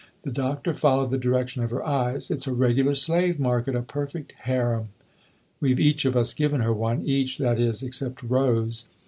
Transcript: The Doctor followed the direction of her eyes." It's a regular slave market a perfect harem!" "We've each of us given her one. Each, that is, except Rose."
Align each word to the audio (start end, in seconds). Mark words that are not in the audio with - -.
The 0.23 0.31
Doctor 0.31 0.73
followed 0.73 1.11
the 1.11 1.19
direction 1.19 1.61
of 1.61 1.69
her 1.69 1.87
eyes." 1.87 2.31
It's 2.31 2.47
a 2.47 2.53
regular 2.55 2.95
slave 2.95 3.39
market 3.39 3.75
a 3.75 3.83
perfect 3.83 4.31
harem!" 4.45 4.87
"We've 5.61 5.79
each 5.79 6.05
of 6.05 6.15
us 6.17 6.33
given 6.33 6.61
her 6.61 6.73
one. 6.73 7.03
Each, 7.03 7.37
that 7.37 7.59
is, 7.59 7.83
except 7.83 8.23
Rose." 8.23 8.85